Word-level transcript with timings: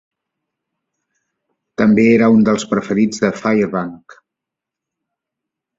També 1.81 2.07
era 2.15 2.31
un 2.37 2.49
dels 2.49 2.67
preferits 2.73 3.23
de 3.27 3.33
Fairbank. 3.43 4.21